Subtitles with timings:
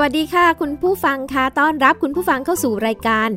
[0.00, 3.28] วัสดีค่ะ คุณผู้ฟังคะต้อนรับคุณผู้ฟังเข้าสู่รายการ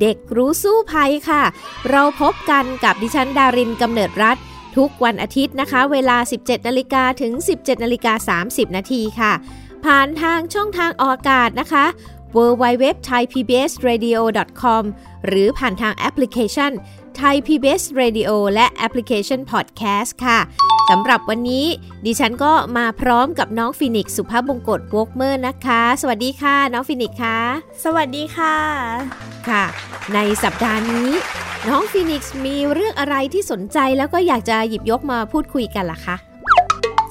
[0.00, 1.42] เด็กรู้สู้ภัยค่ะ
[1.90, 4.36] เราพบกันกับดิฉันดารินกำเนิดรัฐ
[4.76, 9.32] ทุกวันอาทิตย์นะคะ เวลา 17นาฬิกาถึง 17นาฬิกา30นาทีค่ะ
[9.84, 11.84] ผ่านทางช่องทางออกอากาศนะคะ
[12.36, 14.18] www thai pbs radio
[14.62, 14.84] com
[15.26, 16.72] หรือผ่านทางแอปพลิเคชัน
[17.20, 20.38] Thai PBS Radio และแอปพลิเคชัน Podcast ค่ะ
[20.90, 21.66] สำหรับวันนี้
[22.06, 27.38] ดิฉันก็มาพร้อมกับน้องฟินิกซ์สุภาพบงกตเวิร์กเมอร์นะคะ สวัสดีค่ะ น้องฟินิกซ์ค่ะ
[27.84, 28.56] สวัสดีค่ะ
[29.48, 29.64] ค่ะ
[30.14, 31.10] ในสัปดาห์นี้
[31.68, 36.16] น้องฟินิกซ์มีเรื่องอะไรที่สนใจแล้วก็อยากจะหยิบยกมาพูดคุยกันล่ะคะ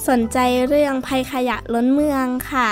[0.09, 2.69] สนใจเรื่องภัยขยะล้นเมืองค่ะ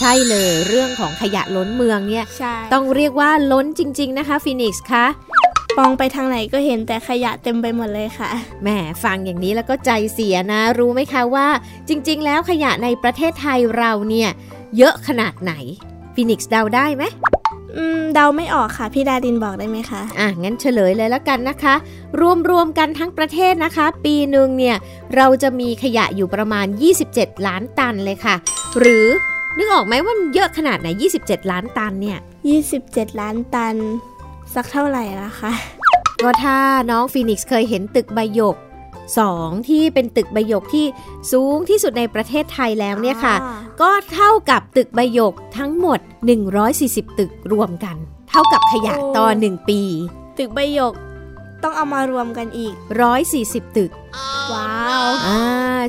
[0.00, 5.06] ใช่เลยเรื่องของขยะล้นเมืองเนี่ยใช่ต้องเรียกว่าล้นจริง ๆ นะคะฟินิกซ์คะ
[5.78, 8.30] มองไปทางไหนก็เห็นแต่ขยะเต็มไปหมดเลยค่ะ
[8.62, 8.68] แหม
[9.04, 11.46] ฟังอย่างนี้แล้วก็ใจเสียนะ รู้ไหมคะว่า
[11.88, 14.30] จริง ๆ แล้วขยะในประเทศไทยเราเนี่ย
[14.76, 15.52] เยอะขนาดไหน
[16.14, 17.04] ฟินิกซ์เดาได้ไหม
[17.76, 21.74] อืมเดาไม่ออกค่ะ พี่ดาดินบอกได้ไหมคะ อะ งั้นเฉลยเลยแล้วกันนะคะ
[22.50, 24.76] รวมๆกันทั้งประเทศนะคะ ปีหนึ่งเนี่ย
[25.16, 26.66] เราจะมีขยะอยู่ประมาณ
[27.06, 28.34] 27 ล้านตันเลยค่ะ
[28.80, 29.06] หรือ
[29.56, 30.88] นึกออกไหมว่ามันเยอะขนาดไหน
[31.22, 32.18] 27 ล้านตันเนี่ย
[32.70, 33.76] 27 ล้านตัน
[34.54, 35.52] สักเท่าไหร่ละคะ
[36.22, 36.56] ก็ถ้า
[36.90, 38.56] น้องฟีนิกซ์เคยเห็นตึกใบหยก
[39.12, 40.86] 2 ที่เป็นตึกใบหยกที่
[41.32, 46.00] สูงที่สุดในประเทศไทยแล้วเนี่ยค่ะอ่าก็เท่ากับตึกใบหยกทั้งหมด
[46.60, 47.96] 140 ตึกรวมกัน
[48.30, 49.80] เท่ากับขยะต่อ 1 ปี
[50.38, 50.94] ตึกใบหยก
[51.62, 52.74] ต้องเอามารวมกันอีก
[53.24, 53.90] 140 ตึก
[54.52, 55.40] ว้าวอ่า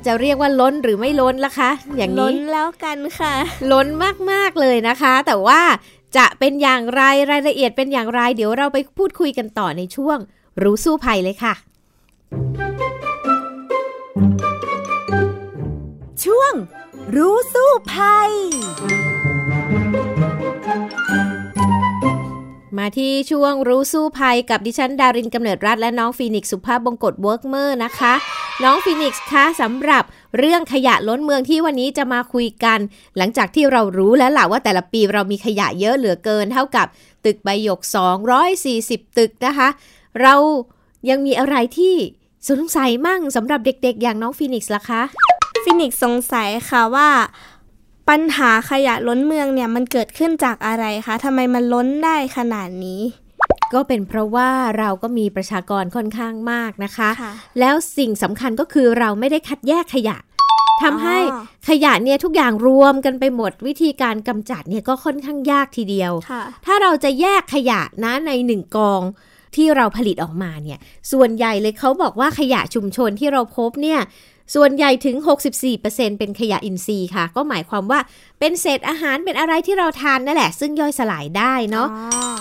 [0.06, 3.34] จะเรียกว่าล้นหรือไม่ล้นล่ะคะ อย่างล้นี้นแล้วกันค่ะ
[3.72, 3.88] ล้น
[4.32, 5.62] มากๆเลยนะคะ แต่ว่า
[6.18, 10.18] จะเป็นอย่างไรรายละเอียดเป็นอย่างไร เดี๋ยวเราไปพูดคุยกันต่อในช่วง
[10.64, 11.54] รู้สู้ภัยเลยค่ะ
[16.24, 16.54] ช่วง
[17.16, 18.32] รู้สู้ภัย
[22.80, 28.14] มาที่ช่วงรู้สู้ภัยกับดิฉันดารินกำเนิดรัฐและน้องฟีนิกซ์สุภาพบงกตเวิร์กเมอร์นะคะ
[28.64, 30.04] น้องฟีนิกซ์คะสำหรับ
[30.38, 32.80] เรื่องขยะล้นเมืองที่วันนี้จะมาคุยกัน
[33.18, 36.88] หลังจากที่เรารู้แล้วล่ะว่าแต่ละปีเรามีขยะเยอะเหลือเกิน เท่ากับ
[37.26, 37.80] ตึกใบหยก
[38.50, 39.68] 240 ตึกนะคะ
[40.22, 40.36] เรา
[41.10, 41.96] ยังมีอะไรที่
[42.50, 45.02] สงสัยมั่งสำหรับเด็กๆ อย่างน้องฟีนิกซ์ล่ะคะ
[45.64, 47.10] ฟินิกซ์สงสัยค่ะว่า
[48.10, 53.02] ปัญหาขยะล้นเมืองเนี่ยมันเกิดขึ้นจากอะไรคะทำไมมันล้นได้ขนาดนี้
[53.74, 60.18] ก็เป็นเพราะว่าเราก็มีประชากรค่อนข้างมากนะคะค่ะแล้วสิ่งสำคัญก็คือเราไม่ได้คัดแยกขยะ
[60.84, 69.02] ทำให้อ๋อขยะเนี่ยทุกอย่างรวมกันไปหมดวิธีการกำจัดเนี่ยก็ค่อนข้างยากทีเดียวค่ะถ้าเราจะแยกขยะนะในหนึ่งกอง
[69.56, 70.80] ที่เราผลิตออกมาเนี่ย
[71.12, 74.00] ส่วนใหญ่เลยเขาบอกว่าขยะชุมชนที่เราพบเนี่ย
[74.56, 75.16] ส่วนใหญ่ถึง
[75.68, 78.00] 64%เป็นขยะอินทรีย์ค่ะ ก็หมายความว่า
[78.40, 81.88] เป็นเศษอาหารเป็นอะไรที่เราทานนั่นแหละ ซึ่งย่อยสลายได้เนาะ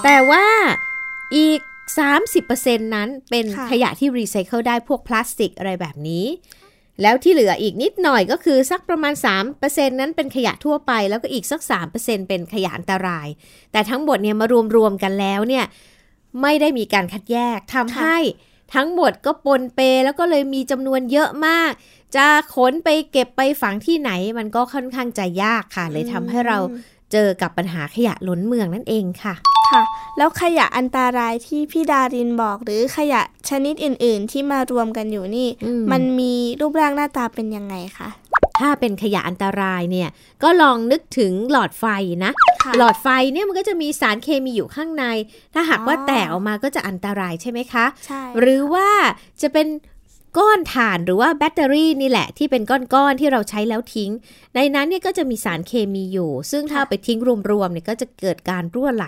[0.04, 0.44] แต่ว่า
[1.36, 1.60] อีก
[2.22, 6.26] 30%นั้นเป็นค่ะขยะที่รีไซเคิลได้พวกพลาสติกอะไรแบบนี้
[7.02, 9.14] แล้วที่เหลืออีกนิดหน่อยก็คือสักประมาณ
[9.56, 11.60] 3%นั้นเป็นขยะทั่วไป แล้วก็อีกสัก
[11.94, 13.28] 3%เป็นขยะอันตราย
[13.72, 14.46] แต่ทั้งหมดเนี่ยมา
[14.76, 15.64] รวมๆกันแล้วเนี่ย
[16.42, 18.16] ไม่ได้มีการคัดแยกทำให้
[18.74, 21.72] ทั้งหมดก็ปนเปแล้วก็เลยมีจำนวนเยอะมาก
[22.16, 26.58] จะขนไปเก็บไปฝังที่ไหนมันก็ค่อนข้างจะยากค่ะ เลยทำให้เรา
[27.12, 29.34] เจอกับปัญหาขยะล้นเมืองนั่นเองค่ะ
[29.72, 29.82] ค่ะ
[30.18, 38.08] แล้วขยะอันตรายที่พี่ดารินบอก หรือขยะชนิดอื่น ๆ ที่มารวมกันอยู่นี่อืมมันมีรูปร่างหน้าตาเป็นยังไงคะ
[38.60, 40.08] ถ้าเป็นขยะอันตรายเนี่ย
[40.42, 41.84] ก็ลองนึกถึงหลอดไฟ
[42.24, 42.32] นะ
[42.64, 45.04] ค่ะหลอดไฟเนี่ยมันก็จะมีสารเคมีอยู่ข้างใน
[45.54, 48.88] ถ้าหากว่าอ๋อแตกออกมาก็จะอันตรายใช่ไหมคะใช่หรือว่า
[49.42, 49.66] จะเป็น
[50.38, 54.10] ก้อนถ่านหรือว่าแบตเตอรี่นี่แหละที่เป็นก้อนๆที่เราใช้แล้วทิ้ง
[54.54, 57.18] ในนั้นเนี่ยก็จะมีสารเคมีอยู่ ซึ่งถ้าไปทิ้ง
[57.50, 59.06] รวมๆเนี่ยก็จะเกิดการรั่วไหล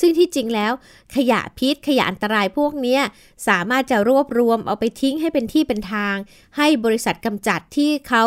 [0.00, 0.72] ซึ่งที่จริงแล้ว
[1.14, 2.98] ขยะพิษขยะอันตรายพวกนี้
[3.48, 6.14] สามารถจะรวบรวมเอาไปทิ้งให้เป็นที่เป็นทาง
[6.56, 8.24] ให้บริษัทกำจัดที่เขา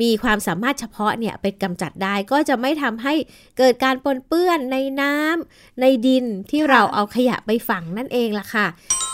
[0.00, 3.14] มีความสามารถเฉพาะเนี่ยไปกำจัดได้ก็จะไม่ทำให้
[3.58, 8.68] เกิดการปนเปื้อนในน้ำในดินที่เราเอาขยะไปฝังนั่นเองล่ะค่ะ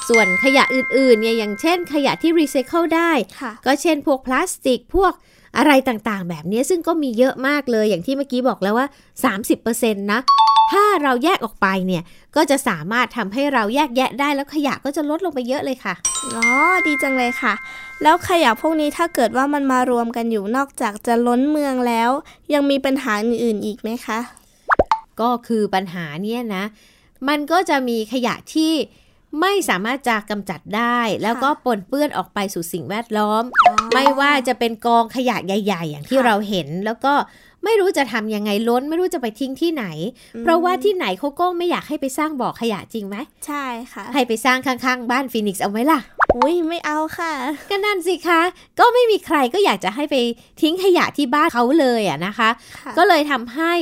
[0.08, 3.10] ส่วนขยะอื่นๆเนี่ยอย่างเช่น ขยะที่รีไซเคิลได้
[3.40, 5.12] ค่ะก็เช่นพวกพลาสติกพวก
[5.58, 8.86] อะไรต่างๆ แบบนี้ซึ่งก็มีเยอะมากเลยอย่างที่เมื่อกี้บอกแล้วว่า
[9.50, 10.20] 30%นะ
[10.72, 12.02] ถ้าเราแยกออกไปเนี่ย
[12.36, 15.94] ก็จะสามารถทำให้เราแยกแยะได้แล้วขยะก็จะลดลงไปเยอะเลยค่ะ
[16.34, 16.44] อ๋อ
[16.86, 17.54] ดีจังเลยค่ะ
[18.02, 22.10] แล้วขยะพวกนี้ถ้าเกิดว่ามันมารวมกันอยู่นอกจากจะล้นเมืองแล้ว
[22.52, 24.18] ยังมีปัญหาอื่นๆอีกไหมคะ
[25.20, 26.64] ก็คือปัญหาเนี่ยนะ
[27.28, 28.72] มันก็จะมีขยะที่
[29.40, 33.42] ไม่สามารถจะกำจัดได้ แล้วก็ปนเปื้อนออกไปสู่สิ่งแวดล้อม
[33.94, 37.14] ไม่ว่าจะเป็นกองขยะใหญ่ ๆ อย่างที่เราเห็นแล้วก็
[37.64, 39.84] ไม่รู้จะทำยังไงล้น ไม่รู้จะไปทิ้งที่ไหน
[40.42, 46.00] เพราะว่าที่ไหนเขาก็ไม่อยากให้ไปสร้างบ่อขยะจริงไหมใช่ค่ะ ให้ไปสร้างข้างๆ บ้านฟีนิกซ์เอาไหมล่ะ
[46.36, 47.32] อุ้ยไม่เอาค่ะ
[47.70, 48.40] ก็นั่นสิคะ
[48.78, 50.16] ก็ไม่มีใครก็อยากจะให้ไป
[50.62, 52.48] ทิ้งขยะที่บ้านเขาเลยอะนะคะ
[52.98, 53.72] ก็เลยทำให้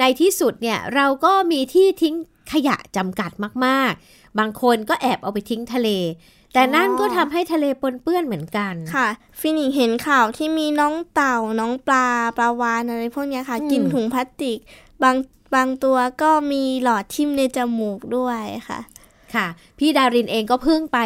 [0.00, 2.14] ในที่สุดเนี่ยเราก็มีที่ทิ้ง
[2.52, 3.30] ขยะจำกัด
[3.66, 5.88] มากๆ บางคนก็แอบเอาไปทิ้งทะเล
[6.54, 9.08] แต่นั่นก็ทำให้ทะเลปนเปื้อนเหมือนกันค่ะ
[9.40, 14.58] ฟินิกเห็นข่าวที่มีน้องเต่าน้องปลาปลาวานอะไรพวกนี้ค่ะ กินถุงพลาสติก
[15.02, 15.16] บาง
[15.54, 18.80] บางตัวก็มีหลอดทิ่มในจมูกด้วยค่ะ
[19.36, 19.46] ค่ะ
[19.78, 20.98] พี่ดารินเองก็เพิ่งไป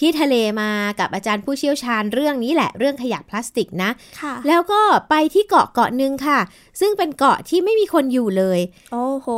[0.00, 4.80] ที่ทะเลมากับอาจารย์ผู้เชี่ยวชาญเรื่องนี้แหละเรื่องขยะพลาสติกนะะแล้วก็
[5.10, 6.38] ไปที่เกาะเกาะหนึ่งค่ะ
[6.80, 8.60] ซึ่งเป็นเกาะที่ไม่มีคนอยู่เลย
[8.92, 9.28] โอ้โห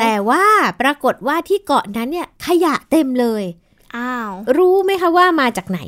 [0.00, 0.44] แต่ว่า
[0.80, 3.44] ปรากฏว่าที่เกาะนั้นเนี่ยขยะเต็มเลย
[3.96, 5.80] อ้าว รู้ไหมคะว่ามาจากไหน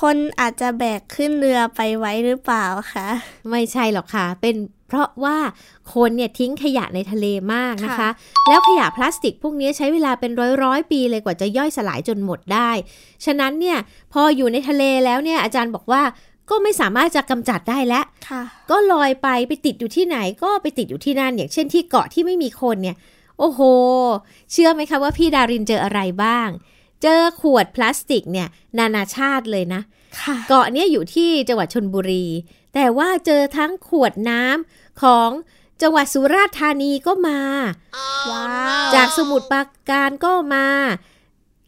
[0.00, 3.08] คนอาจจะแบกขึ้นเรือไปไว้หรือเปล่าคะ
[3.50, 4.56] ไม่ใช่หรอกค่ะ เป็น
[4.90, 5.38] เพราะว่า
[5.94, 8.08] คนเนี่ยทิ้งขยะในทะเลมากนะคะ
[8.48, 12.70] แล้วขยะพลาสติกพวกนี้ใช้เวลาเป็นร้อยร้อยปีเลยกว่าจะย่อยสลายจนหมดได้
[13.24, 13.78] ฉะนั้นเนี่ย
[14.12, 16.02] พออยู่ในทะเลแล้วเนี่ยอาจารย์บอกว่า
[16.50, 18.04] ก็ไม่สามารถจะกำจัดได้แล้ว
[18.70, 22.96] ก็ลอยไปไปติดอยู่ที่ไหนก็ไปติดอยู่ที่นั่น อย่างเช่นที่เกาะที่ไม่มีคนเนี่ย
[23.38, 23.60] โอ้โห
[24.52, 26.48] เชื่อไหมคะว่าพี่ดารินเจออะไรบ้าง
[27.02, 28.48] เจอขวดพลาสติกเนี่ย
[28.78, 29.82] นานาชาติเลยนะ
[30.48, 32.26] เกาะเนี้ยอยู่ที่จังหวัดชนบุรี
[32.74, 35.30] แต่ว่าเจอทั้งขวดน้ำของ
[35.82, 37.40] จังหวัดสุราษฎร์ธานีก็มา
[38.30, 38.44] ว้า
[38.94, 40.66] จากสมุทรปราการก็มา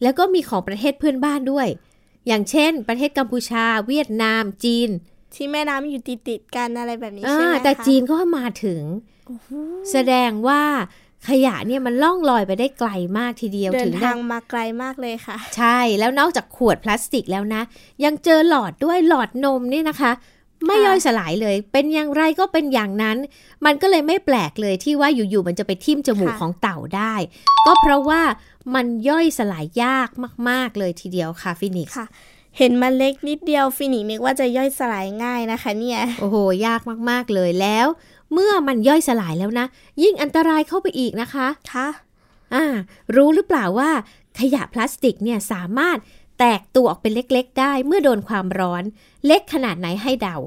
[0.03, 1.67] แล้วก็มีของประเทศเพื่อนบ้านด้วย
[2.27, 4.89] อย่างเช่น ประเทศกัมพูชา เวียดนาม จีน
[5.33, 8.81] ที่แม่น้ำอยู่ติดติดกันอะไรแบบนี้ใช่ไหมคะแต่จีนก็มาถึง
[9.91, 10.61] แสดงว่า
[11.29, 17.61] ขยะเนี่ยมันล่องลอยไปได้ไกลมากทีเดียวถึงทางมาไกลมากเลยค่ะ ใช่แล้วนอกจากขวดพลาสติกแล้วนะ
[18.03, 20.11] ยังเจอหลอดด้วยหลอดนมนี่นะคะ
[20.65, 23.17] ไม่ย่อยสลายเลย เป็นอย่างไรก็เป็นอย่างนั้น
[23.65, 27.13] มันก็เลยไม่แปลกเลยที่ว่าอยู่ๆมันจะไปทิ่มจมูกของเต่าได้
[27.65, 28.21] ก็เพราะว่า
[28.75, 30.09] มันย่อยสลายยาก
[30.49, 32.07] มาก ๆ เลยทีเดียวค่ะฟินิกซ์คะ
[32.57, 37.87] เห็นมันเล็กนิดเดียวฟินิกซ์นึกว่าจะย่อยสลายง่ายนะคะเนี่ย โอ้โห ยากมากๆเลยแล้ว
[38.33, 39.65] เมื่อมันย่อยสลายแล้วนะ
[40.03, 41.87] ยิ่งอันตรายเข้าไปอีกนะคะ ค่ะ
[42.53, 42.65] อ่า
[43.15, 43.89] รู้หรือเปล่าว่า
[44.39, 45.97] ขยะพลาสติกเนี่ยสามารถ
[46.45, 48.83] แตกตัวออกเป็นเล็กๆ ได้เมื่อโดนความร้อน
[49.25, 50.37] เล็กขนาดไหนให้เดา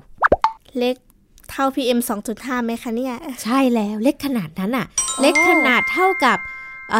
[0.79, 0.97] เล็ก
[1.51, 2.01] เท่า PM
[2.33, 4.87] 2.5ไหมคะเนี่ย ใช่แล้วเล็กขนาดนั้นอะ
[5.21, 6.39] เล็กขนาดเท่ากับ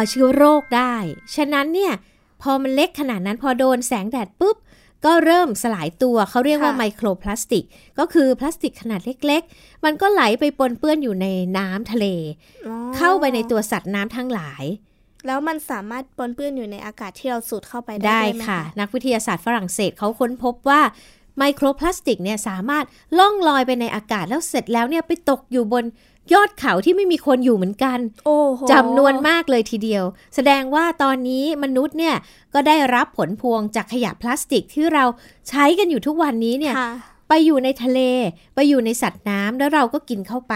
[0.09, 0.93] เชื้อโรคได้
[1.35, 1.93] ฉะนั้นเนี่ย
[2.41, 4.57] พอมันเล็กขนาดนั้นพอโดนแสงแดดปุ๊บ
[5.05, 7.63] ก็เริ่มสลายตัวเขาเรียกว่าไมโครพลาสติก
[7.99, 11.27] ก็คือพลาสติกขนาดเล็ก ๆ มันก็ไหลไปปนเปื้อนอยู่ใน
[11.57, 12.05] น้ำทะเล
[12.97, 14.63] เข้าไปในตัวสัตว์น้ำทั้งหลาย
[15.27, 20.81] แล้วมันสามารถปนเปื้อนอยู่ในอากาศที่เราสูดเข้าไปได้ได้ค่ะ นักวิทยาศาสตร์ฝรั่งเศสเขาค้นพบว่า
[21.37, 22.85] ไมโครพลาสติกเนี่ยสามารถ
[23.19, 25.83] ล่องลอยไปในอากาศแล้วเสร็จแล้วเนี่ยไปตกอยู่บน
[26.33, 28.37] ยอดเขาที่ไม่มีคนอยู่เหมือนกัน โอ้
[28.71, 30.03] จำนวนมากเลยทีเดียว
[30.35, 32.15] แสดงว่าตอนนี้มนุษย์เนี่ย
[32.53, 35.05] ก็ได้รับผลพวงจากขยะพลาสติกที่เรา
[35.49, 36.75] ใช้กันอยู่ทุกวันนี้เนี่ย
[37.29, 37.99] ไปอยู่ในทะเล
[38.55, 40.55] ไปอยู่ในสัตว์น้ำแล้วเราก็กินเข้าไป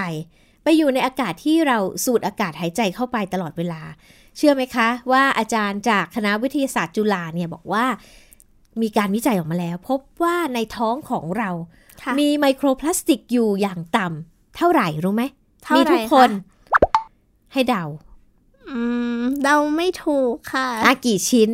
[0.63, 3.81] ไปอยู่ในอากาศที่เราสูดอากาศหายใจเข้าไปตลอดเวลา
[4.37, 7.85] เชื่อไหมคะว่าอาจารย์จากคณะวิทยาศาสตร์จุฬาเนี่ยบอกว่า
[8.81, 11.49] มีการวิจัยออกมาแล้ว พบว่าในท้องของเรา
[12.19, 15.23] มีไมโครพลาสติกอยู่อย่างต่ำเท่าไหร่รู้ไหม
[15.75, 16.29] มีทุกคน
[17.53, 17.83] ให้เดา
[19.43, 21.49] เดาไม่ถูกค่ะอากี่ชิ้น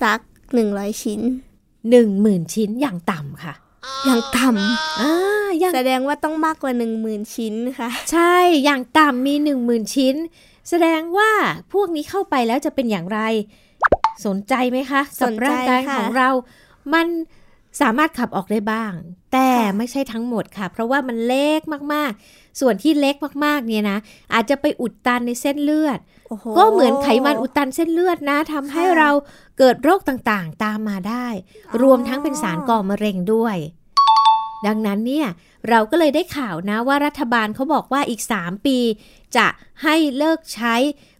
[0.00, 0.20] สัก
[0.54, 1.20] หนึ่งร้อยชิ้น
[1.90, 3.54] หนึ่งหมื่นชิ้นอย่างต่ำค่ะ
[4.06, 5.12] อย่างต่ำอ่า
[5.74, 8.34] แสดงว่าต้องมากกว่าหนึ่งหมื่นชิ้นค่ะ ใช่
[8.64, 10.14] อย่างต่ำมีหนึ่งหมื่นชิ้น
[10.68, 11.30] แสดงว่า
[11.72, 13.20] พวกนี้เข้าไปแล้วจะเป็นอย่างไร
[14.26, 16.28] สนใจไหมคะกับร่างกายของเรา
[16.94, 17.06] มัน
[17.80, 18.92] สามารถขับออกได้บ้าง
[19.32, 21.60] แต่ไม่ใช่ทั้งหมดค่ะ เพราะว่ามันเล็ก
[21.92, 23.98] มากๆ ส่วนที่เล็กมากๆเนี่ยนะ
[24.34, 25.98] อาจจะไปอุดตันในเส้นเลือด
[26.58, 29.10] ก็เหมือนไขมันอุดตันเส้นเลือดนะทำให้เรา
[29.58, 31.26] เกิดโรคต่างๆ ตามมาได้
[31.82, 33.56] รวมทั้งเป็นสารก่อมะเร็งด้วย
[34.66, 35.28] ดังนั้นเนี่ย
[35.68, 38.78] เราก็เลยได้ข่าวนะว่ารัฐบาลเขาบอกว่าอีก 3 ปี
[39.36, 39.46] จะ
[39.82, 40.74] ให้เลิกใช้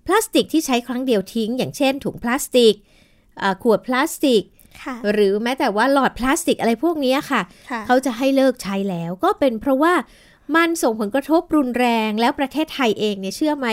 [0.07, 2.75] พลาสติกที่ใช้ครั้งเดียวทิ้ง อย่างเช่น ถุงพลาสติก
[3.63, 4.43] ขวดพลาสติก
[4.83, 7.41] ค่ะหรือแม้แต่ว่าหลอดพลาสติกอะไรพวกนี้ค่ะ
[7.71, 9.95] ค่ะเขาจะให้เลิกใช้แล้วก็เป็นเพราะว่า
[10.57, 13.67] มันส่งผลกระทบรุนแรงแล้วประเทศไทยเองเนี่ยเชื่อไหม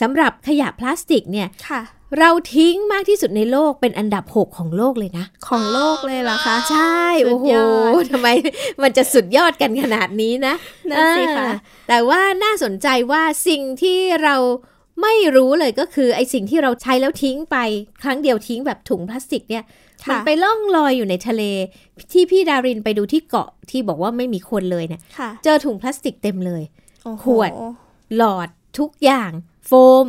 [0.00, 1.82] สำหรับขยะพลาสติกเนี่ยค่ะ
[2.18, 7.66] เราทิ้งมากที่สุดในโลกเป็นอันดับ 6 ของโลกเลยนะ ของโลกเลยเหรอคะ ใช่สุโอ้ดโหยอ
[8.02, 8.28] ดทำไม
[8.82, 10.54] มันจะสุดยอดกันขนาดนี้นะ
[10.90, 11.52] นั่นสิคะอ่า
[11.88, 14.36] แต่ว่าน่าสนใจว่าสิ่งที่เรา
[15.02, 17.56] ไม่รู้เลยก็คือไอสิ่งที่เราใช้แล้วทิ้งไป
[18.02, 19.64] ครั้งเดียวทิ้งแบบถุงพลาสติกเนี่ย
[20.08, 21.42] มันค่ะไปล่องลอยอยู่ในทะเล
[22.12, 26.62] ที่พี่ดารินไปดูที่เกาะที่บอกว่าไม่มีคนเลยเนี่ยค่ะเจอถุงพลาสติกเต็มเลย
[27.04, 27.50] โอ้โหขวด
[28.16, 28.48] หลอด
[28.78, 29.30] ทุกอย่าง
[29.66, 29.72] โฟ
[30.04, 30.06] ม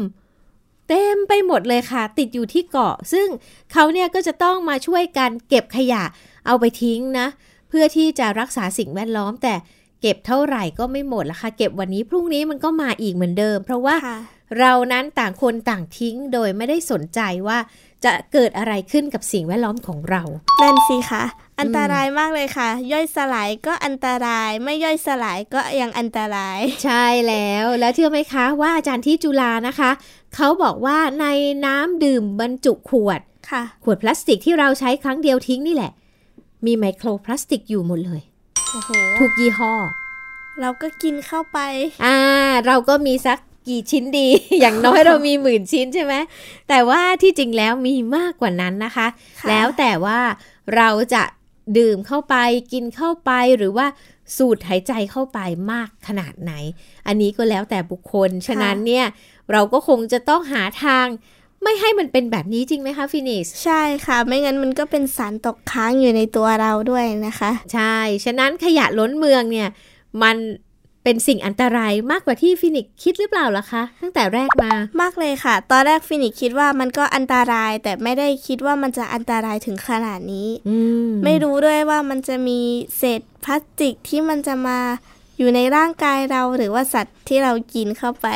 [0.93, 3.27] เต็มไปหมดเลยค่ะ ติดอยู่ที่เกาะ ซึ่ง
[3.71, 6.03] เขาเนี่ยก็จะต้องมาช่วยกันเก็บขยะ
[6.45, 7.27] เอาไปทิ้งนะ
[7.69, 9.53] เพื่อที่จะรักษาสิ่งแวดล้อม แต่
[10.01, 14.17] เก็บเท่าไหร่ก็ไม่หมดละค่ะ เก็บวันนี้พรุ่งนี้มันก็มาอีกเหมือนเดิม เพราะว่าค่ะ
[14.60, 17.57] เรานั้นต่างคนต่างทิ้งโดยไม่ได้สนใจว่า
[18.05, 20.24] จะเกิดอะไรขึ้นกับสิ่งแวดล้อมของเรา
[20.62, 21.24] นั่นสิคะ
[21.62, 29.91] อันตรายมากเลยค่ะ ย่อยสลายก็อันตราย ไม่ย่อยสลายก็ยังอันตราย ใช่แล้วแล้วเชื่อไหมคะว่าอาจารย์ที่จุฬานะคะ
[30.36, 31.25] เขาบอกว่าใน
[31.65, 35.91] น้ำดื่มบรรจุขวดค่ะ ขวดพลาสติกที่เราใช้ครั้งเดียวทิ้งนี่แหละ
[36.65, 38.22] มีไมโครพลาสติกอยู่หมดเลย
[38.72, 38.89] โอ้โห
[39.20, 39.74] ทุกยี่ห้อ
[40.62, 41.60] เราก็กินเข้าไป
[42.06, 42.18] อ่า
[42.65, 44.27] เราก็มีสักกี่ชิ้นดี
[44.60, 46.13] อย่างน้อยเรามีหมื่นชิ้นใช่ไหม
[46.70, 49.08] แต่ว่าที่จริงแล้วมีมากกว่านั้นนะคะ
[49.39, 50.20] ค่ะแล้วแต่ว่า
[50.77, 51.24] เราจะ
[51.77, 52.36] ดื่มเข้าไป
[52.74, 53.88] กินเข้าไปหรือว่า
[54.38, 55.39] สูดหายใจเข้าไป
[55.72, 56.53] มากขนาดไหน
[57.08, 59.06] อันนี้ก็แล้วแต่บุคคล ฉะนั้นเนี่ย
[59.51, 61.08] เราก็คงจะต้องหาทาง
[61.63, 69.70] ไม่ให้มันเป็นแบบนี้จริงไหมคะฟินิกซ์ใช่ค่ะ ไม่งั้นมันก็เป็นสารตกค้างอยู่ในตัวเราด้วยนะคะ ใช่ ฉะนั้นขยะล้นเมืองเนี่ย
[70.24, 70.38] มัน
[71.03, 80.77] เป็นสิ่งอันตรายมากกว่าที่ฟินิกซ์คิดหรือเปล่าล่ะคะ ตั้งแต่แรกมามากเลยค่ะ ตอนแรกฟินิกซ์คิดว่ามันก็อันตรายแต่ไม่ได้คิดว่ามันจะอันตรายถึงขนาดนี้อื
[81.08, 82.60] มไม่รู้ด้วยว่ามันจะมี
[82.98, 84.79] เศษพลาสติกที่มันจะมา
[85.38, 88.27] อยู่ในร่างกายเราหรือว่าสัตว์ที่เรากินเข้าไป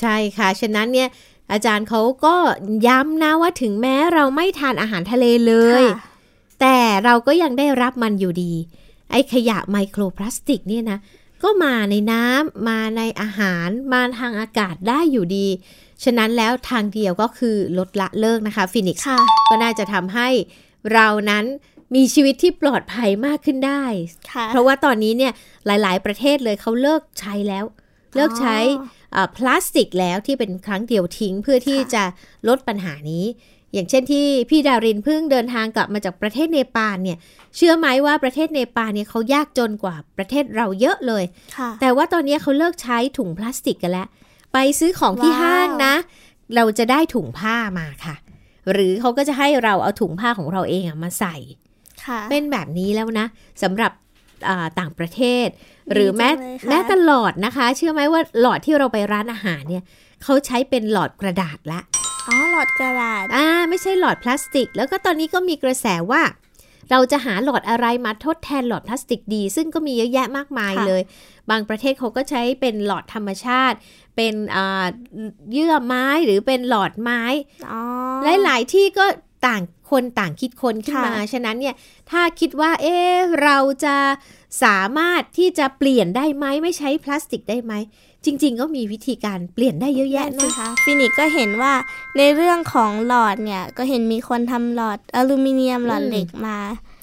[0.00, 1.08] ใช่ค่ะ ฉะนั้นเนี่ย
[1.52, 2.34] อาจารย์เขาก็
[2.86, 6.08] ย้ำนะว่าถึงแม้เราไม่ทานอาหารทะเลเลยค่ะ
[6.60, 8.52] แต่เราก็ยังได้รับมันอยู่ดี
[9.10, 10.98] ไอ้ขยะไมโครพลาสติกเนี่ยนะ
[11.42, 15.48] ก็มาในน้ำมาในอาหาร มาทางอากาศได้อยู่ดี
[16.04, 19.18] ฉะนั้นแล้วทางเดียวก็คือลดละเลิกนะคะฟินิกซ์ค่ะ
[19.50, 20.28] ก็น่าจะทำให้
[20.92, 21.44] เรานั้น
[21.94, 23.84] มีชีวิตที่ปลอดภัยมากขึ้นได้
[24.32, 25.32] ค่ะเพราะว่าตอนนี้เนี่ย
[25.66, 27.64] หลาย ๆ ประเทศเลยเขาเลิกใช้แล้ว
[28.16, 28.58] เลิกใช้
[29.12, 32.04] เอ่อพลาสติกแล้วที่เป็นครั้งเดียวทิ้งเพื่อที่ค่ะจะ
[32.48, 33.24] ลดปัญหานี้
[33.72, 37.18] อย่างเช่นที่พี่ดารินเพิ่งเดินทางกลับมาจากประเทศเนปาลเนี่ย
[37.56, 41.24] เชื่อไหมว่าประเทศเนปาลเนี่ยเขายากจนกว่าประเทศเราเยอะเลย
[41.56, 44.08] ค่ะแต่ว่าตอนนี้เขาเลิกใช้ถุงพลาสติกกันแล้ว
[44.52, 45.94] ไปซื้อของที่ว้าวห้างนะ
[46.54, 48.14] เราจะได้ถุงผ้ามาค่ะ
[48.72, 51.36] หรือเขาก็จะให้เราเอาถุงผ้าของเราเองอะมาใส่
[52.04, 53.26] ค่ะเป็นแบบนี้แล้วนะ
[53.62, 53.92] สำหรับ
[54.48, 55.48] อ่าต่างประเทศ
[55.92, 59.82] หรือแม้ดีจังเลยค่ะแม้แต่หลอดนะคะ เชื่อไหมว่าหลอดที่เราไปร้านอาหารเนี่ย
[60.22, 61.80] เขาใช้เป็นหลอดกระดาษละ
[62.30, 66.22] อ๋อหลอดกระดาษอ่าไม่ใช่หลอดพลาสติก แล้วก็ตอนนี้ก็มีกระแสว่า
[66.90, 71.02] เราจะหาหลอดอะไรมาทดแทนหลอดพลาสติกดี ซึ่งก็มีเยอะแยะมากมายค่ะเลย
[71.50, 73.76] บางประเทศเขาก็ใช้เป็นหลอดธรรมชาติ
[74.16, 74.84] เป็นอ่า
[75.52, 77.22] เยื่อไม้หรือเป็นหลอดไม้
[77.72, 77.80] อ๋อ
[78.44, 79.06] หลายๆที่ก็
[79.46, 81.74] ต่างคนต่างคิดคนขึ้นค่ะมา ฉะนั้นเนี่ย
[82.10, 83.96] ถ้าคิดว่าเอ๊ะเราจะ
[84.64, 87.72] สามารถที่จะเปลี่ยนได้ไหมไม่ใช้พลาสติกได้ไหม
[88.24, 91.72] จริง ๆ ก็มีวิธีการเปลี่ยนได้เยอะแยะนั่นนะสิคะฟินิกก็เห็นว่า
[92.18, 96.58] ในเรื่องของหลอดเนี่ยก็เห็นมีคนทำหลอดอลูมิเนียมหลอดอืมเหล็กมา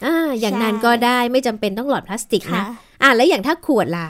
[0.06, 2.68] อ่าอย่างนั้นใช่ก็ได้ไม่จำเป็นต้องหลอดพลาสติกค่ะนะ
[3.02, 4.08] อ่าแล้วอย่างถ้าขวดล่ะ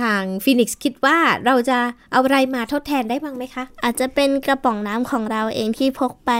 [0.00, 1.78] ทางฟินิกซ์คิดว่าเราจะ
[2.12, 6.32] เอาอะไรมาทดแทนได้บ้างไหมคะ อาจจะเป็นกระป๋องน้ำของเราเองที่พกไป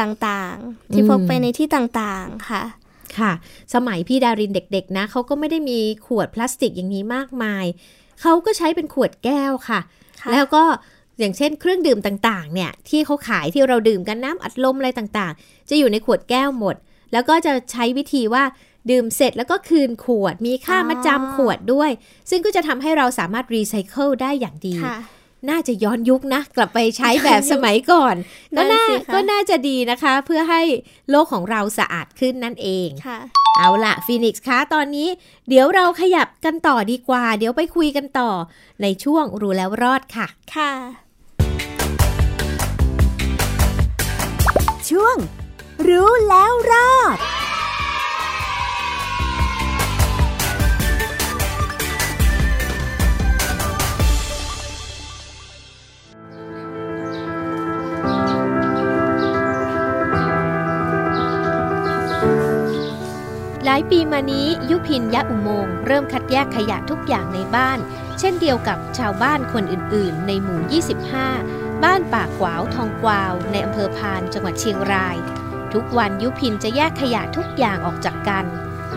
[0.00, 2.62] ต่างๆ ที่อืมพกไปในที่ต่างๆค่ะ
[3.18, 3.32] ค่ะ
[3.74, 7.64] สมัยพี่ดารินเด็กๆนะเขาก็ไม่ได้มีขวดพลาสติกอย่างนี้มากมาย
[8.20, 9.80] เขาก็ใช้เป็นขวดแก้วค่ะ
[10.20, 10.64] ค่ะแล้วก็
[11.18, 16.76] อย่างเช่นเครื่องดื่มต่างๆ เนี่ยที่เขาขายที่เราดื่มกันน้ำอัดลมอะไรต่างๆ จะอยู่ในขวดแก้วหมด
[17.12, 18.44] แล้วก็จะใช้วิธีว่า
[18.90, 21.90] ดื่มเสร็จแล้วก็คืนขวดมีค่ามาจำขวดด้วย
[22.30, 24.96] ซึ่งก็จะทำให้เราสามารถรีไซเคิลได้อย่างดีค่ะ
[25.50, 28.14] น่าจะย้อนยุคนะ กลับไปใช้แบบสมัยก่อน
[28.56, 30.62] ก็นั่น่านสิคะก็น่าจะดีนะคะ เพื่อให้
[31.10, 33.18] โลกของเราสะอาดขึ้นนั่นเองค่ะ
[33.58, 35.08] เอาละฟีนิกซ์คะตอนนี้
[35.48, 38.30] เดี๋ยวเราขยับกันต่อดีกว่า เดี๋ยวไปคุยกันต่อ
[38.82, 40.72] ในช่วงรู้แล้วรอดค่ะ ค่ะ
[44.90, 45.16] ช่วง
[45.88, 67.78] รู้แล้วรอดายปีมานี้ยุพินยะอุโมงเริ่มคัดแยกขยะทุกอย่างในบ้าน
[68.18, 70.60] เช่นเดียวกับชาวบ้านคนอื่นๆ ในหมู่
[71.22, 75.16] 25 บ้านป่ากวาวทองกวาว ในอำเภอพานจังหวัดเชียงราย
[75.72, 78.44] ทุกวันยุพินจะแยกขยะทุกอย่างออกจากกัน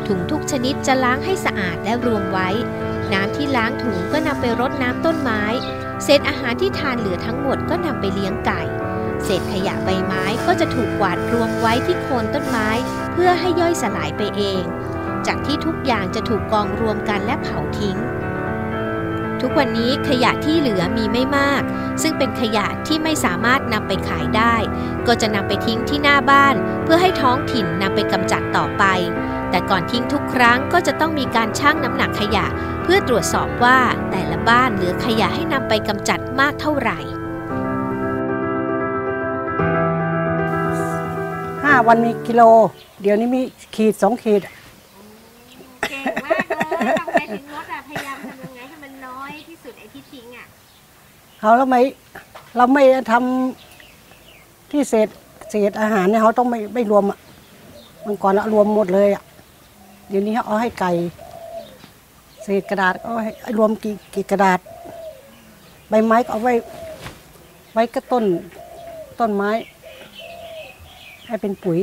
[0.07, 2.49] ถุงทุกชนิดจะล้างให้สะอาดและรวมไว้
[3.13, 5.43] น้ำที่ล้างถุงก็นำไปรดน้ำต้นไม้
[6.03, 8.61] เศษอาหารที่ทานเหลือทั้งหมดก็นำไปเลี้ยงไก่
[9.23, 12.69] เศษขยะใบไม้ก็จะถูกกวาดรวมไว้ที่โคนต้นไม้
[13.13, 14.63] เพื่อให้ย่อยสลายไปเอง
[15.27, 17.97] จากที่ทุกอย่างจะถูกกองรวมกันและเผาทิ้ง
[19.41, 21.61] ทุกวันนี้ขยะที่เหลือมีไม่มาก
[22.01, 24.55] ซึ่งเป็นขยะที่ไม่สามารถนำไปขายได้
[25.07, 28.83] ก็จะนำไปทิ้งที่หน้าบ้าน เพื่อให้ท้องถิ่นนำไปกำจัดต่อไป
[29.49, 32.45] แต่ก่อนทิ้งทุกครั้งก็จะต้องมีการชั่งน้ำหนักขยะ
[32.83, 33.79] เพื่อตรวจสอบว่า
[34.11, 36.99] แต่ละบ้านเหลือขยะให้นำไปกำจัดมากเท่าไหร่
[41.87, 42.41] วันมีกิโล
[43.01, 43.41] เดี๋ยวนี้มี
[43.75, 44.41] ขีดสองขีด
[45.89, 46.59] เก่งมากเล
[46.93, 50.45] ยทำไมถึงลดอะพยายามทำยังไงให้มันน้อยที่สุดไอ้ที่ทิ้งอะ
[51.39, 51.81] เขาแล้วไม่
[52.57, 55.07] เราไม่ทำที่เศษ
[55.49, 57.19] เศษอาหารเนี่ยเขาต้องไม่ไม่รวมอะ
[58.03, 59.23] เมื่อก่อนเรารวมหมดเลยอะ
[60.09, 60.91] เดี๋ยวนี้เขาเอาให้ไก่
[62.43, 64.59] เศษกระดาษก็เอาให้รวมกี่กี่กระดาษ
[65.89, 66.53] ใบไม้ก็เอาไว้
[67.73, 68.23] ไว้ก็ต้น
[69.19, 69.51] ต้นไม้
[71.31, 71.79] ให้เป็นปุ๋ย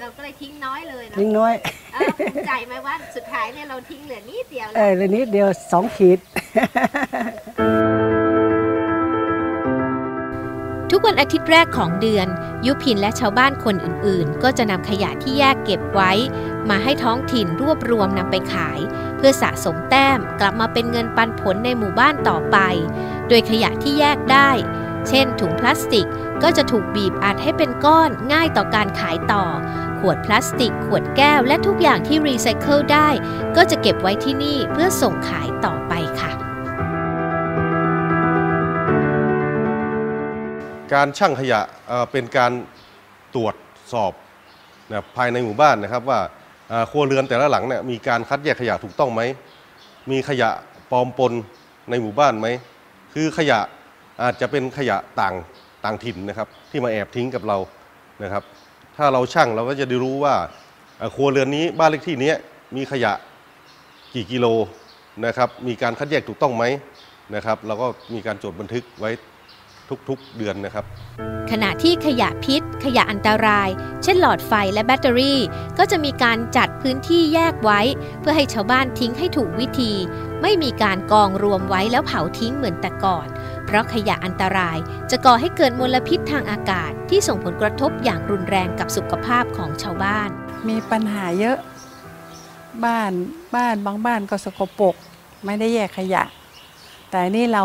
[0.00, 1.52] เราก็เลยทิ้งน้อยเลยเนาะเล็กน้อย
[1.92, 6.18] เออภูมิใจไหมว่าสุดท้ายเนี่ยเราทิ้งเหลือนิดเดียวเออเลยนิดเดียวสองขีด
[10.90, 12.26] ทุกวันอาทิตย์แรกของเดือน
[12.66, 16.12] ยุพินและชาวบ้านคนอื่นๆ ก็จะนำขยะที่แยกเก็บไว้
[16.70, 18.78] มาให้ท้องถิ่นรวบรวมนำไปขาย
[19.16, 22.58] เพื่อสะสมแต้มกลับมาเป็นเงินปันผลในหมู่บ้านต่อไป
[23.28, 24.50] โดยขยะที่แยกได้
[25.08, 26.06] เช่น ถุงพลาสติก
[26.42, 29.44] ก็จะถูกบีบอัดให้เป็นก้อนง่ายต่อการขายต่อ
[30.00, 33.08] ขวดพลาสติก ขวดแก้ว และทุกอย่างที่รีไซเคิลได้
[33.56, 36.32] ก็จะเก็บไว้ที่นี่เพื่อส่งขายต่อไปค่ะ
[40.92, 42.52] การชั่งขยะเป็นการ
[43.34, 43.54] ตรวจ
[43.92, 44.12] สอบ
[44.90, 46.20] นะภายในหมู่บ้านนะครับว่า
[46.90, 49.22] ครัวเรือนแต่ละหลังเนี่ยมีการคัดแยกขยะถูกต้องไหม
[50.10, 50.50] มีขยะ
[50.90, 51.32] ปลอมปน
[51.90, 52.48] ในหมู่บ้านไหม
[53.14, 53.60] คือขยะ
[54.22, 55.34] อาจจะเป็นขยะต่าง
[55.84, 57.58] ต่างถิ่นนะครับ ที่มาแอบทิ้งกับเรา
[58.22, 58.42] นะครับ
[58.96, 60.34] ถ้าเราชั่งเราก็จะได้รู้ว่า
[61.16, 62.32] ครัวเรือนนี้บ้านเลขที่นี้
[62.76, 63.12] มีขยะ
[64.14, 64.46] กี่กิโล
[65.26, 66.64] นะครับ มีการคัดแยกถูกต้องไหม
[67.34, 69.10] นะครับ เราก็มีการจดบันทึกไว้
[70.08, 70.84] ทุกๆเดือนนะครับ
[71.50, 73.68] ขณะที่ขยะพิษ ขยะอันตราย
[74.02, 75.40] เช่นหลอดไฟและแบตเตอรี่
[75.78, 77.80] ก็จะมีการจัดพื้นที่แยกไว้
[78.20, 79.92] เพื่อให้ชาวบ้านทิ้งให้ถูกวิธี
[80.42, 83.26] ไม่มีการกองรวมไว้แล้วเผาทิ้งเหมือนแต่ก่อน
[83.66, 84.76] เพราะขยะอันตราย
[85.10, 90.28] จะก่อให้เกิดมลพิษทางอากาศที่ส่งผลกระทบอย่างรุนแรงกับสุขภาพของชาวบ้าน
[90.68, 91.58] มีปัญหาเยอะ
[92.84, 93.12] บ้าน
[93.56, 94.94] บ้านบางบ้านก็สกปรก
[95.44, 96.22] ไม่ได้แยกขยะ
[97.10, 97.64] แต่นี่เรา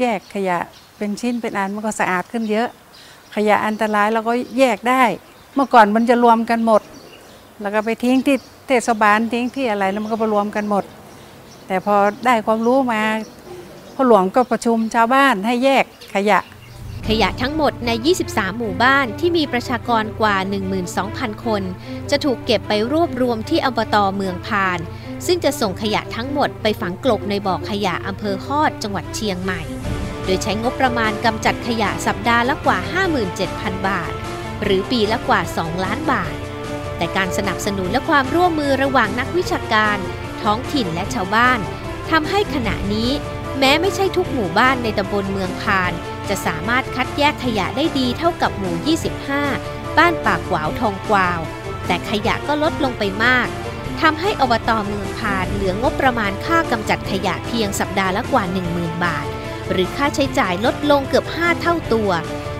[0.00, 0.58] แยกขยะ
[0.96, 2.68] เป็นชิ้นเป็นอันมันก็สะอาดขึ้นเยอะ
[3.34, 5.02] ขยะอันตรายเราก็แยกได้
[5.54, 6.82] เมื่อก่อนมันจะรวมกันหมด
[7.60, 8.36] แล้วก็ไปทิ้งที่
[8.68, 10.84] เทศบาลทิ้งที่อะไรแล้วมันก็ไปรวมกันหมด
[11.66, 13.02] แต่พอได้ความรู้มา
[14.00, 15.84] พ่อหลวงก็ประชุมชาวบ้านให้แยก
[16.14, 16.40] ขยะ
[17.08, 17.90] ขยะทั้งหมดใน
[18.24, 20.36] 23 หมู่บ้านที่มีประชากรกว่า
[20.90, 21.62] 12,000 คน
[22.10, 24.78] จะถูกเก็บไปรวบรวมที่อบตเมืองพาน
[25.26, 29.60] ซึ่งจะส่งขยะทั้งหมดไปฝังกลบในบ่อขยะอำเภอฮอดจังหวัดเชียงใหม่
[30.24, 32.78] โดยใช้งบประมาณกำจัดขยะสัปดาห์ละกว่า
[33.32, 34.12] 57,000 บาท
[34.62, 36.34] หรือปีละกว่า 2 ล้านบาท
[36.96, 39.98] แต่การสนับสนุนและความร่วมมือระหว่างนักวิชาการ
[40.42, 41.58] ท้องถิ่นและชาวบ้าน
[42.10, 43.10] ทำให้ขณะนี้
[43.58, 45.92] แม้ไม่ใช่ทุกหมู่บ้านในตำบลเมืองพาน
[46.28, 48.96] จะสามารถคัดแยกขยะได้ดีเท่ากับหมู่
[49.36, 51.40] 25 บ้านปากหวาวทองกวาว
[51.86, 53.48] แต่ขยะก็ลดลงไปมาก
[54.00, 58.44] ทำให้อบตเมืองพานเหลืองบประมาณค่ากำจัดขยะเพียงสัปดาห์ละกว่า
[58.74, 59.26] 10,000 บาท
[59.70, 62.10] หรือค่าใช้จ่ายลดลงเกือบ 5 เท่าตัว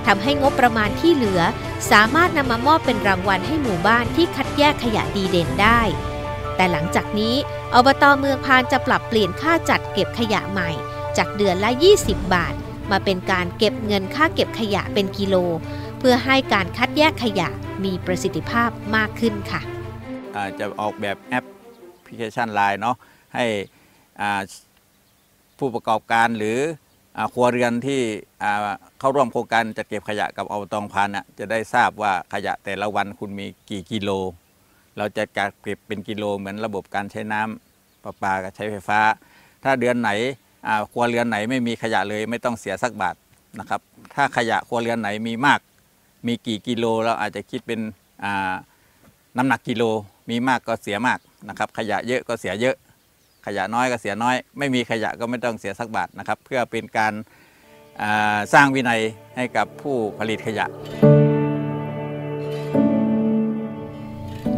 [0.06, 1.42] ทำให้งบประมาณที่เหลือ
[1.90, 5.80] สามารถนำมามอบเป็นรางวัลให้หมู่บ้านที่คัดแยกขยะดีเด่นได้
[6.56, 7.34] แต่หลังจากนี้
[7.74, 10.70] อบตเมืองพานจะปรับเปลี่ยนค่าจัดเก็บขยะใหม่
[11.18, 11.70] จากเดือนละ
[12.02, 12.54] 20 บาท
[12.90, 15.37] มาเป็นการเก็บเงินค่าเก็บขยะเป็นกิโล
[15.98, 17.48] เพื่อให้การคัดแยกขยะ
[17.85, 19.61] มีประสิทธิภาพมากขึ้นค่ะ
[20.59, 21.44] จะออกแบบแอป
[22.04, 22.96] พลิเคชันไลน์เนาะ
[23.35, 23.44] ให้
[25.59, 26.59] ผู้ประกอบการหรือ
[27.35, 28.00] ครัวเรือนที่
[28.98, 34.11] เข้าร่วมโครงการจัดเก็บขยะกับอบตองพานะจะได้ทราบว่าขยะแต่ละวันคุณมีกี่กิโล
[34.96, 39.00] เราจะจัดเก็บเป็นกิโลเหมือนระบบการใช้น้ำประปากับใช้ไฟฟ้า
[39.64, 40.11] ถ้าเดือนไหน
[40.92, 43.16] ครัวเรือนไหนไม่มีขยะเลยไม่ต้องเสียสักบาท
[43.61, 43.81] นะครับ
[44.14, 45.61] ถ้าขยะครัวเรือนไหนมีมาก
[46.27, 47.81] มีกี่กิโลเราอาจจะคิดเป็น
[49.37, 49.83] น้ำหนักกิโล
[50.31, 51.18] มีมากก็เสียมาก
[51.49, 52.77] นะครับ ขยะเยอะก็เสียเยอะ
[53.47, 57.12] ขยะน้อยก็เสียน้อย ไม่มีขยะก็ไม่ต้องเสียสักบาทนะครับ เพื่อเป็นการ
[58.53, 59.01] สร้างวินัย
[59.37, 60.66] ให้กับผู้ผลิตขยะ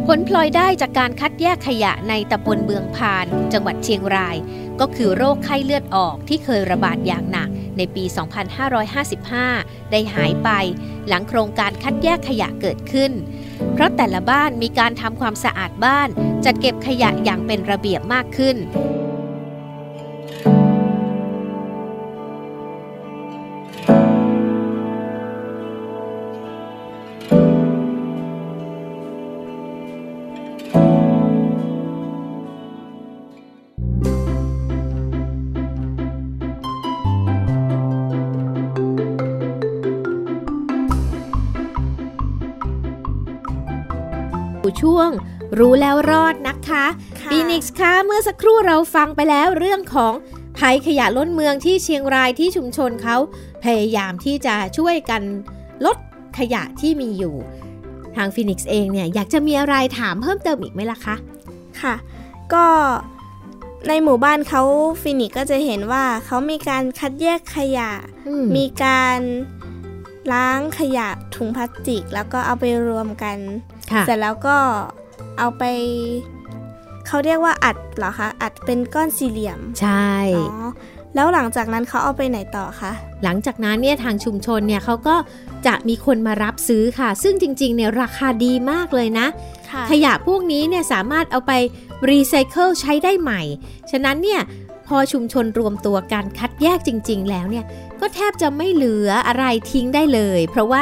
[0.07, 4.35] ผลพลอยได้จากการคัดแยกขยะในตำบลเบืองพาน จังหวัดเชียงราย
[4.79, 8.03] ก็คือโรคไข้เลือดออกที่เคยระบาดอย่างหนักในปี
[9.37, 10.49] 2555 ได้หายไป
[11.07, 13.11] หลังโครงการคัดแยกขยะเกิดขึ้น
[13.73, 16.09] เพราะแต่ละบ้านมีการทำความสะอาดบ้าน
[16.45, 18.57] จัดเก็บขยะอย่างเป็นระเบียบมากขึ้น
[44.81, 45.09] ช่วง
[45.59, 46.85] รู้แล้วรอดนะคะ
[47.19, 50.13] ค่ะฟินิกซ์คะเมื่อสักครู่เราฟังไปแล้วเรื่องของ
[50.57, 53.17] ภัยขยะล้นเมืองที่เชียงรายที่ชุมชนเขา
[53.63, 55.21] พยายามที่จะช่วยกัน
[55.85, 55.97] ลด
[56.37, 57.35] ขยะที่มีอยู่
[58.15, 61.15] ทางฟินิกซ์เองเนี่ยอยากจะมีอะไรถามเพิ่มเติมอีกไหมล่ะคะ
[61.81, 61.95] ค่ะ
[62.53, 62.65] ก็
[63.87, 64.61] ในหมู่บ้านเขา
[65.01, 67.91] ฟินิกซ์ก็จะเห็นว่าเขามีการคัดแยกขยะ
[68.27, 69.19] อืมมีการ
[70.33, 73.37] ล้างขยะถุงพลาสติก แล้วก็เอาไปรวมกัน
[73.69, 73.70] ค่ะ
[74.07, 74.57] เสร็จแล้วก็
[75.39, 75.63] เอาไป
[77.07, 80.69] เขาเรียกว่าอัดเหรอคะ อัดเป็นก้อนสี่เหลี่ยม ใช่อ๋อ
[81.15, 82.91] แล้วหลังจากนั้นเขาเอาไปไหนต่อคะ
[83.23, 85.15] หลังจากนั้นเนี่ยทางชุมชนเนี่ยเขาก็
[85.67, 89.27] จะมีคนมารับซื้อค่ะ ซึ่งจริงๆเนี่ยราคาดีมากเลยนะ
[89.71, 91.51] ค่ะขยะพวกนี้เนี่ยสามารถเอาไป
[92.09, 93.41] รีไซเคิลใช้ได้ใหม่
[93.91, 94.41] ฉะนั้นเนี่ย
[94.87, 97.65] พอชุมชนรวมตัวกันคัดแยกจริง ๆ แล้วเนี่ย
[97.99, 100.81] ก็แทบจะไม่เหลืออะไรทิ้งได้เลย เพราะว่า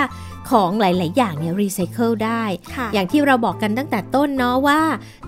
[0.51, 2.43] ของหลาย ๆ อย่างเนี่ยรีไซเคิลได้
[2.75, 4.81] ค่ะอย่างที่เราบอกกันตั้งแต่ต้นเนาะว่า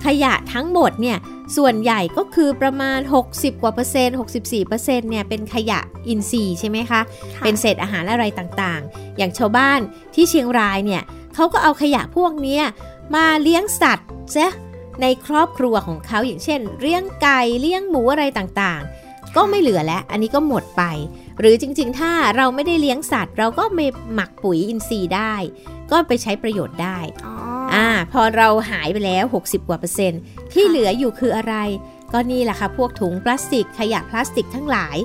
[0.06, 1.18] ขยะทั้งหมดเนี่ย
[1.58, 7.02] ส่วนใหญ่ก็คือประมาณ 60 กว่าเปอร์เซ็นต์64เปอร์เซ็นต์เนี่ยเป็นขยะอินทรีย์ใช่ไหมคะ
[7.36, 9.80] ค่ะเป็นเศษอาหารอะไรต่าง ๆ อย่างชาวบ้าน
[10.14, 11.04] ที่เชียงรายเนี่ย
[11.36, 12.64] เขาก็เอาขยะพวกเนี้ย
[13.16, 14.48] มาเลี้ยงสัตว์ซะ
[15.02, 20.84] ในครอบครัวของเขาอย่างเช่น เลี้ยงไก่เลี้ยงหมูอะไรต่างๆ ก็ไม่เหลือแล้ว อันนี้ก็หมดไป
[21.42, 25.34] หรือจริงๆ ถ้าเราไม่ได้เลี้ยงสัตว์ เราก็ไม่หมักปุ๋ยอินทรีย์ได้
[25.92, 27.36] ก็ไปใช้ประโยชน์ได้อ๋อ
[27.74, 30.22] อ่าพอเราหายไปแล้ว 60 กว่าเปอร์เซ็นต์
[30.54, 31.56] ที่เหลืออยู่คืออะไร
[32.14, 34.98] ก็นี่แหละค่ะพวกถุงพลาสติกขยะพลาสติกทั้งหลาย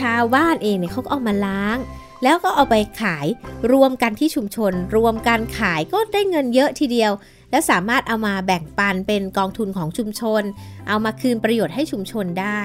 [0.00, 1.78] ชาวบ้านเองเนี่ยเขาก็เอามาล้าง
[2.22, 3.26] แล้วก็เอาไปขาย
[3.72, 7.12] รวมกันที่ชุมชน รวมกันขายก็ได้เงินเยอะทีเดียว
[7.50, 10.42] แล้วสามารถเอามาแบ่งปันเป็นกองทุนของชุมชน
[10.88, 12.62] เอามาคืนประโยชน์ให้ชุมชนได้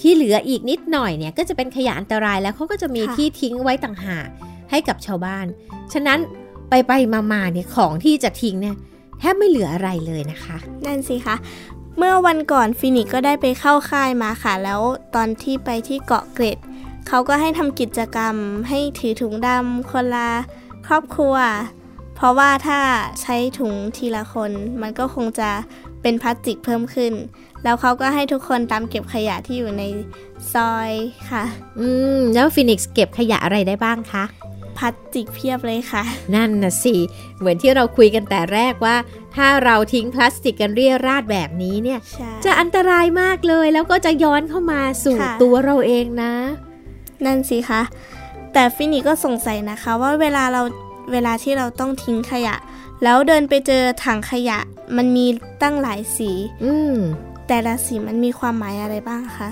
[0.00, 4.26] ที่เหลืออีกนิดหน่อยเนี่ยก็จะเป็นขยะอันตรายแล้วเขาก็จะมีค่ะที่ทิ้งไว้ต่างหาก
[4.70, 5.46] ให้กับชาวบ้าน
[5.92, 6.18] ฉะนั้น
[6.68, 8.76] ไปไปมามาเนี่ยของที่จะทิ้งเนี่ย
[9.18, 11.36] แทบไม่เหลืออะไรเลยนะคะ นั่นสิคะ
[11.98, 14.80] เมื่อวันก่อนฟินิกก็ได้ไปเข้าค่ายมาค่ะ แล้ว
[15.14, 16.58] ตอนที่ไปที่เกาะเกร็ด
[17.08, 18.36] เขาก็ให้ทำกิจกรรม
[18.68, 20.30] ให้ถือถุงดำคนละ
[20.86, 21.36] ครอบครัว
[22.16, 22.78] เพราะว่าถ้า
[23.22, 25.50] ใช้ถุงทีละคน มันก็คงจะ
[26.04, 27.12] เป็นพลาสติกเพิ่มขึ้น
[27.64, 29.82] แล้วเขาก็ให้ทุกคนตามเก็บขยะที่อยู่ใน
[30.52, 30.92] ซอย
[31.30, 31.44] ค่ะ
[31.80, 34.24] อืม แล้วฟีนิกซ์เก็บขยะอะไรได้บ้างคะ
[34.76, 36.02] พลาสติกเพียบเลยค่ะ
[36.34, 36.96] นั่นน่ะสิ
[37.38, 38.96] เหมือนที่เราคุยกันแต่แรกว่า
[39.36, 46.32] ถ้าเราทิ้งพลาสติกกันเรี่ยราดแบบนี้เนี่ยใช่จะอันตรายมากเลย แล้วก็จะย้อนเข้ามาสู่ค่ะตัวเราเองนะ
[47.24, 47.82] นั่นสิคะ
[48.52, 50.62] แต่ฟินิกก็สงสัยนะคะว่าเวลาเรา
[51.12, 52.54] เวลาที่เราต้องทิ้งขยะ
[53.04, 54.58] แล้วเดินไปเจอถังขยะ
[54.96, 55.26] มันมี
[55.62, 56.30] ตั้งหลายสี
[56.64, 56.94] อืม
[57.48, 59.50] แต่ละสีมันมีความหมายอะไรบ้างคะ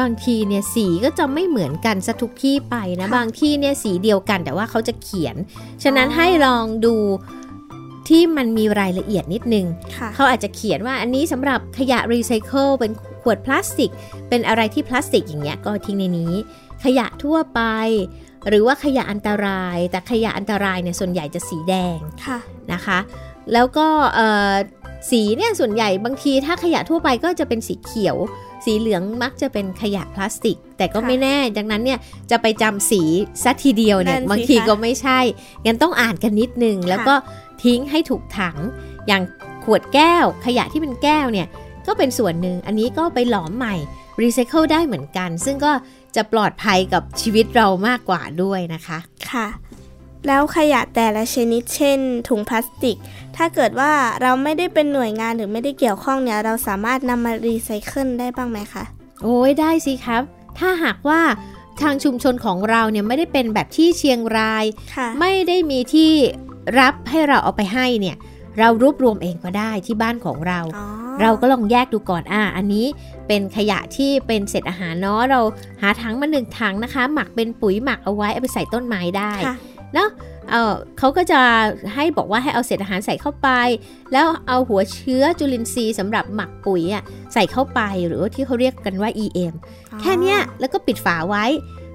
[0.00, 5.36] บางทีเนี่ยสีก็จะไม่เหมือนกันซะทุกที่ไปนะค่ะบางที่เนี่ยสีเดียวกันแต่ว่าเขาจะเขียน
[5.82, 6.96] ฉะนั้นอ๋อให้ลองดู
[8.08, 13.90] ที่มันมีรายละเอียดนิดนึงค่ะเขาอาจจะเขียนว่าอันนี้สำหรับขยะรีไซเคิลเป็นขวดพลาสติก
[14.28, 16.32] เป็นอะไรที่พลาสติกอย่างเงี้ยก็ทิ้งในนี้
[16.84, 17.60] ขยะทั่วไป
[18.48, 22.38] หรือว่าขยะอันตราย แต่ขยะอันตรายเนี่ยส่วนใหญ่จะสีแดงค่ะ
[22.72, 22.98] นะคะ
[23.52, 24.52] แล้วก็เอ่อ
[25.10, 28.16] สีเนี่ยส่วนใหญ่บางทีถ้าขยะทั่วไปก็จะเป็นสีเขียว
[28.64, 31.98] สีเหลืองมักจะเป็นขยะพลาสติก แต่ก็ค่ะไม่แน่ดังนั้นเนี่ย
[32.30, 33.02] จะไปจำสี
[33.44, 35.18] สัทีเดียวเนี่ยนั่นสิบางทีคะก็ไม่ใช่
[35.64, 37.14] งั้นต้องอ่านกันนิดนึง แล้วก็
[37.62, 38.56] ทิ้งให้ถูกถัง
[39.06, 39.22] อย่าง
[39.64, 41.46] ขวดแก้ว ขยะที่เป็นแก้วเนี่ย
[41.86, 43.74] ก็เป็นส่วนหนึ่ง อันนี้ก็ไปหลอมใหม่
[44.22, 45.72] รีไซเคิลได้เหมือนกัน ซึ่งก็
[46.16, 48.98] จะปลอดภัยกับชีวิตเรามากกว่าด้วยนะคะ
[49.30, 49.48] ค่ะ
[50.26, 52.96] แล้วขยะแต่ละชนิดเช่น ถุงพลาสติก
[53.36, 53.92] ถ้าเกิดว่า
[54.22, 58.84] เราไม่ได้เป็นหน่วยงานหรือไม่ได้เกี่ยวข้องเนี่ย เราสามารถนำมารีไซเคิลได้บ้างไหมคะ
[59.22, 60.22] โอ้ยได้สิครับ
[60.58, 61.20] ถ้าหากว่า
[61.82, 66.12] ทางชุมชนของเราเนี่ยไม่ได้เป็นแบบที่เชียงรายค่ะไม่ได้มีที่
[66.80, 68.16] รับให้เราเอาไปให้เนี่ย
[68.58, 70.86] เรารวบรวมเองก็ได้ที่บ้านของเราอ๋อ
[71.22, 72.86] เราก็ลองแยกดูก่อนอ่าอันนี้
[73.26, 75.40] เป็นขยะที่เป็นเศษอาหารเนาะเรา
[75.82, 79.56] หาถังมาหนึ่งถังนะคะ หมักเป็นปุ๋ยหมักเอาไว้เอาไปใส่ต้นไม้ได้ค่ะ
[79.94, 80.08] เนาะ
[80.50, 81.40] เออเขาก็จะ
[81.94, 83.48] ให้บอกว่าให้เอาเศษอาหารใส่เข้าไป
[84.12, 87.02] แล้วเอาหัวเชื้อจุลินทรีย์สำหรับหมักปุ๋ยอะ
[87.34, 89.54] ใส่เข้าไปหรือว่าที่เขาเรียกกันว่า EM
[90.00, 91.44] แค่เนี้ยแล้วก็ปิดฝาไว้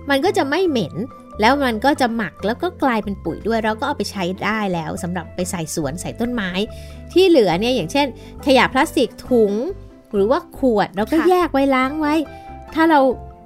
[0.09, 0.95] มันก็จะไม่เหม็น
[1.41, 6.49] แล้วมันก็จะหมักแล้วก็กลายเป็นปุ๋ยด้วย เราก็เอาไปใช้ได้แล้วสำหรับไปใส่สวนใส่ต้นไม้
[7.13, 8.07] ที่เหลือเนี่ยอย่างเช่น
[8.45, 9.53] ขยะพลาสติกถุง
[10.13, 12.13] หรือว่าขวดเราก็ค่ะแยกไว้ล้างไว้
[12.73, 12.99] ถ้าเรา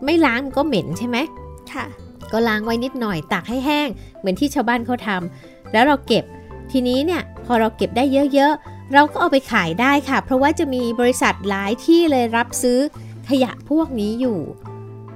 [0.06, 1.18] ไม่ล้างมันก็เหม็นใช่ไหม
[1.74, 1.86] ค่ะ
[2.32, 3.88] ก็ล้างไว้นิดหน่อยตากให้แห้ง
[4.20, 6.24] เหมือนที่ชาวบ้านเขาทำแล้วเราเก็บ
[6.72, 12.80] ทีนี้เนี่ยพอเราเก็บได้เยอะๆ เราก็เอาไปขายได้ค่ะ เพราะว่าจะมีบริษัทหลายที่เลยรับซื้อ
[13.30, 14.40] ขยะพวกนี้อยู่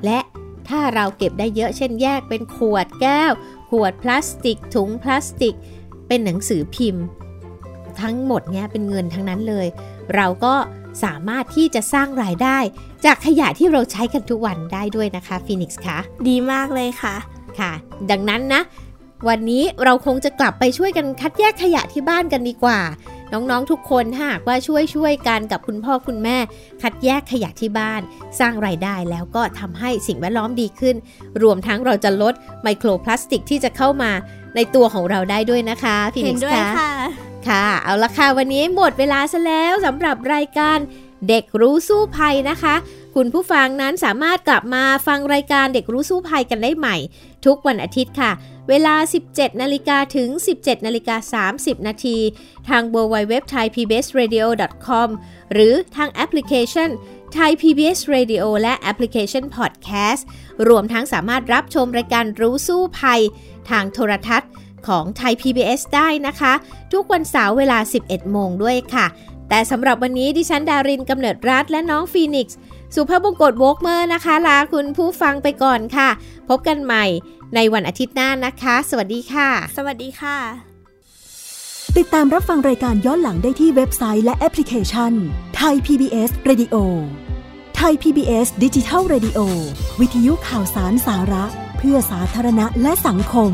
[0.05, 0.19] และ
[0.69, 3.31] ถ้าเราเก็บได้เยอะเช่นแยกเป็นขวดแก้ว
[3.69, 5.55] ขวดพลาสติก ถุงพลาสติก
[6.07, 7.03] เป็นหนังสือพิมพ์
[8.01, 9.67] ทั้งหมดเนี่ยเป็นเงินทั้งนั้นเลย
[10.15, 10.53] เราก็
[11.03, 12.57] สามารถที่จะสร้างรายได้
[13.05, 15.97] จากขยะที่เราใช้กันทุกวันได้ด้วยนะคะฟีนิกซ์คะ
[16.27, 17.15] ดีมากเลยค่ะ
[17.59, 17.71] ค่ะ
[18.11, 18.61] ดังนั้นนะ
[19.27, 22.79] วันนี้เราคงจะกลับไปช่วยกันคัดแยกขยะที่บ้านกันดีกว่า
[23.33, 26.37] น้องๆทุกคนถ้าหากว่าช่วยช่วยกันกับคุณพ่อคุณแม่
[26.81, 28.01] คัดแยกขยะที่บ้าน
[28.39, 30.95] สร้างรายได้แล้วก็ทำให้สิ่งแวดล้อมดีขึ้น
[31.43, 34.11] รวมทั้งเราจะลดไมโครพลาสติกที่จะเข้ามา
[34.55, 36.91] ในตัวของเราได้ด้วยนะคะพี่เห็นินกส์ด้วยคะค่ะ
[37.47, 40.77] ค่ะ เอาละค่ะ วันนี้หมดเวลาซะแล้วสำหรับรายการ
[41.29, 42.75] เด็กรู้สู้ภัยนะคะ
[43.17, 46.97] คุณผู้ฟังนั้นสามารถกลับมาฟังรายการเด็กรู้สู้ภัยกันได้ใหม่
[47.45, 48.31] ทุกวันอาทิตย์ค่ะ
[48.69, 48.95] เวลา
[49.29, 52.17] 17 นาฬิกาถึง 17 นาฬิกา 30 นาที
[52.69, 54.39] ทาง w w w t h a i p b s r a d i
[54.43, 54.45] o
[54.87, 55.09] com
[55.53, 56.89] หรือทางแอปพลิเคชัน
[57.37, 60.21] Thai PBS Radio และแอปพลิเคชัน Podcast
[60.67, 63.21] รวมทั้งสามารถรับชมรายการรู้สู้ภัย
[63.69, 64.51] ทางโทรทัศน์
[64.87, 66.53] ของไทย PBS ได้นะคะ
[66.93, 69.05] ทุกวันเสาร์เวลา 11 โมงด้วยค่ะ
[69.49, 72.57] แต่สำหรับวันนี้ดิฉันดารินกำเนิดรัฐและน้องฟีนิกซ์
[72.95, 76.09] สุภาพบงกตโวกเมอร์นะคะ ลาคุณผู้ฟังไปก่อนค่ะ
[76.49, 77.05] พบกันใหม่
[77.55, 80.37] ในวันอาทิตย์หน้านะคะ สวัสดีค่ะ สวัสดีค่ะ
[81.97, 85.13] ติดตามรับฟังรายการย้อนหลังได้ที่เว็บไซต์และแอปพลิเคชัน
[85.55, 86.75] ไทย PBS Radio
[87.75, 89.39] ไทย PBS ดิจิทัล Radio
[89.99, 91.45] วิทยุข่าวสารสาระ
[91.77, 93.51] เพื่อสาธารณะและสังคม